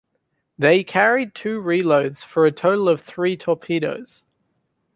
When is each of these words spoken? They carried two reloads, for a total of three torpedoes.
They 0.57 0.83
carried 0.83 1.35
two 1.35 1.61
reloads, 1.61 2.23
for 2.25 2.47
a 2.47 2.51
total 2.51 2.89
of 2.89 3.01
three 3.01 3.37
torpedoes. 3.37 4.23